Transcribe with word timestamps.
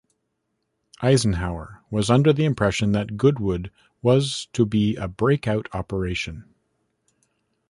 Eisenhower 1.03 1.83
was 1.91 2.09
under 2.09 2.33
the 2.33 2.43
impression 2.43 2.91
that 2.91 3.17
Goodwood 3.17 3.69
was 4.01 4.47
to 4.53 4.65
be 4.65 4.95
a 4.95 5.07
break 5.07 5.47
out 5.47 5.69
operation. 5.73 6.43